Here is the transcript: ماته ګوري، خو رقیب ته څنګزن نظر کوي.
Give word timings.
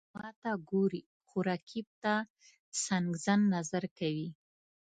ماته 0.17 0.51
ګوري، 0.69 1.03
خو 1.27 1.37
رقیب 1.49 1.87
ته 2.03 2.13
څنګزن 2.85 3.39
نظر 3.55 3.83
کوي. 3.97 4.29